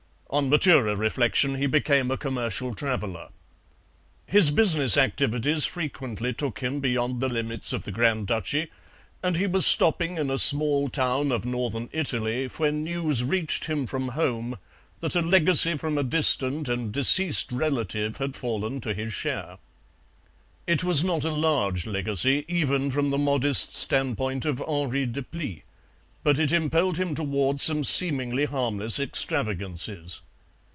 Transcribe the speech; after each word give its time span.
On 0.33 0.47
maturer 0.49 0.95
reflection 0.95 1.55
he 1.55 1.67
became 1.67 2.09
a 2.09 2.15
commercial 2.15 2.73
traveller. 2.73 3.31
His 4.25 4.49
business 4.49 4.95
activities 4.95 5.65
frequently 5.65 6.31
took 6.31 6.59
him 6.59 6.79
beyond 6.79 7.19
the 7.19 7.27
limits 7.27 7.73
of 7.73 7.83
the 7.83 7.91
Grand 7.91 8.27
Duchy, 8.27 8.69
and 9.21 9.35
he 9.35 9.45
was 9.45 9.65
stopping 9.65 10.17
in 10.17 10.29
a 10.31 10.37
small 10.37 10.87
town 10.87 11.33
of 11.33 11.43
Northern 11.43 11.89
Italy 11.91 12.47
when 12.47 12.81
news 12.85 13.25
reached 13.25 13.65
him 13.65 13.85
from 13.85 14.07
home 14.07 14.57
that 15.01 15.17
a 15.17 15.21
legacy 15.21 15.75
from 15.75 15.97
a 15.97 16.03
distant 16.03 16.69
and 16.69 16.93
deceased 16.93 17.51
relative 17.51 18.15
had 18.15 18.33
fallen 18.33 18.79
to 18.79 18.93
his 18.93 19.11
share. 19.11 19.57
"It 20.65 20.81
was 20.81 21.03
not 21.03 21.25
a 21.25 21.29
large 21.31 21.85
legacy, 21.85 22.45
even 22.47 22.89
from 22.89 23.09
the 23.09 23.17
modest 23.17 23.75
standpoint 23.75 24.45
of 24.45 24.61
Henri 24.61 25.05
Deplis, 25.07 25.63
but 26.23 26.37
it 26.37 26.51
impelled 26.51 26.97
him 26.97 27.15
towards 27.15 27.63
some 27.63 27.83
seemingly 27.83 28.45
harmless 28.45 28.99
extravagances. 28.99 30.21